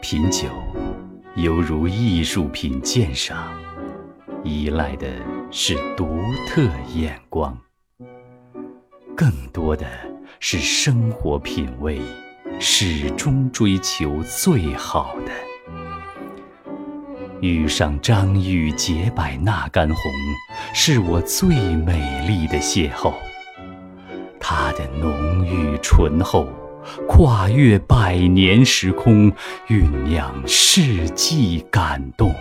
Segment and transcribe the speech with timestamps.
[0.00, 0.48] 品酒
[1.36, 3.52] 犹如艺术品鉴赏，
[4.42, 5.06] 依赖的
[5.50, 6.18] 是独
[6.48, 6.62] 特
[6.94, 7.54] 眼光，
[9.14, 9.86] 更多的
[10.38, 12.00] 是生活品味，
[12.58, 15.32] 始终追求最好的。
[17.42, 19.96] 遇上张裕洁白那干红，
[20.72, 23.12] 是我最美丽的邂逅。
[24.52, 26.44] 它的浓郁醇厚，
[27.06, 29.30] 跨越百年时空，
[29.68, 32.34] 酝酿世纪感动。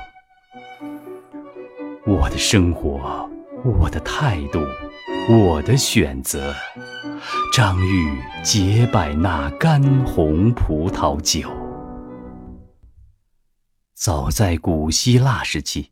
[2.08, 3.30] 我的生活，
[3.64, 4.60] 我的态度，
[5.30, 6.52] 我的选择。
[7.54, 11.48] 张玉洁白那干红葡萄酒。
[13.94, 15.92] 早在古希腊时期，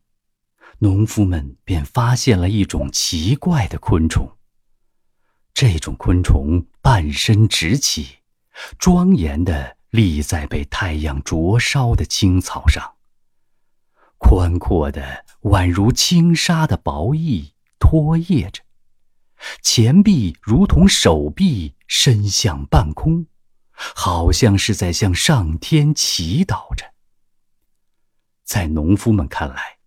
[0.80, 4.37] 农夫们便发现了一种奇怪的昆虫。
[5.60, 8.20] 这种昆虫半身直起，
[8.78, 12.94] 庄严地立在被太阳灼烧的青草上。
[14.20, 18.62] 宽阔的宛如轻纱的薄翼拖曳着，
[19.64, 23.26] 前臂如同手臂伸向半空，
[23.72, 26.94] 好像是在向上天祈祷着。
[28.44, 29.80] 在农夫们看来，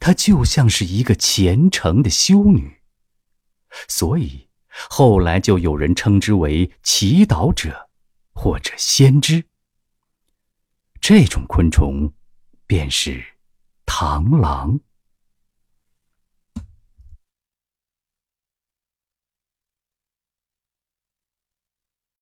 [0.00, 2.80] 她就像是一个虔诚的修女，
[3.86, 4.48] 所以
[4.88, 7.88] 后来就有人称之为祈祷者，
[8.32, 9.44] 或者先知。
[11.00, 12.12] 这种昆虫，
[12.66, 13.22] 便是
[13.86, 14.78] 螳螂。